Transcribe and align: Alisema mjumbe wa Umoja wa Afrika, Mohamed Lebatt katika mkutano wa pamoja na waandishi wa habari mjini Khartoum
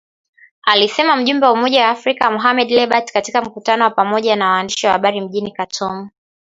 Alisema 0.65 1.15
mjumbe 1.15 1.45
wa 1.45 1.51
Umoja 1.51 1.81
wa 1.81 1.89
Afrika, 1.89 2.31
Mohamed 2.31 2.71
Lebatt 2.71 3.11
katika 3.11 3.41
mkutano 3.41 3.83
wa 3.83 3.89
pamoja 3.89 4.35
na 4.35 4.49
waandishi 4.49 4.85
wa 4.85 4.91
habari 4.93 5.21
mjini 5.21 5.51
Khartoum 5.51 6.09